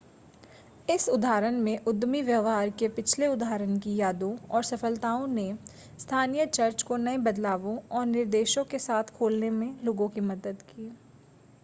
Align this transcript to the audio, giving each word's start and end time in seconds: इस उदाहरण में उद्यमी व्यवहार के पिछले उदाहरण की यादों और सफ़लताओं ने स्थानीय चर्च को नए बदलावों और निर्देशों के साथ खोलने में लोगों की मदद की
इस 0.89 1.07
उदाहरण 1.09 1.57
में 1.61 1.85
उद्यमी 1.87 2.21
व्यवहार 2.21 2.69
के 2.79 2.87
पिछले 2.89 3.27
उदाहरण 3.27 3.77
की 3.79 3.95
यादों 3.95 4.31
और 4.49 4.63
सफ़लताओं 4.63 5.27
ने 5.27 5.45
स्थानीय 5.99 6.45
चर्च 6.47 6.83
को 6.83 6.97
नए 6.97 7.17
बदलावों 7.27 7.77
और 7.91 8.05
निर्देशों 8.07 8.63
के 8.65 8.79
साथ 8.79 9.13
खोलने 9.17 9.49
में 9.51 9.73
लोगों 9.83 10.09
की 10.09 10.21
मदद 10.23 10.61
की 10.69 10.91